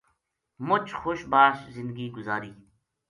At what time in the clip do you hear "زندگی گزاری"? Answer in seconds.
1.69-2.55